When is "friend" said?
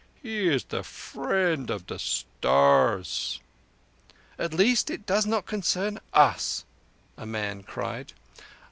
0.81-1.69